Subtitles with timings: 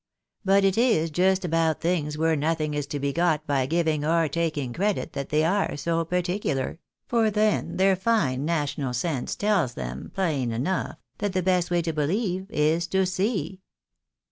[0.43, 4.27] But it is just about things where nothing is to be got by giving or
[4.27, 10.11] taking credit that they are so particular; for then their fine national sense tells them,
[10.15, 13.61] plain enough, that the best way to believe is to see."